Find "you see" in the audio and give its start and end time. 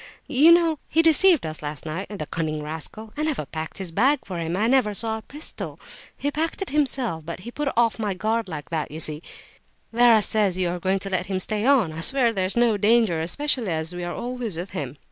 8.89-9.21